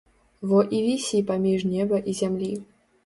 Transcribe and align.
Во 0.51 0.61
і 0.77 0.79
вісі 0.85 1.21
паміж 1.29 1.67
неба 1.75 2.03
і 2.13 2.17
зямлі. 2.23 2.49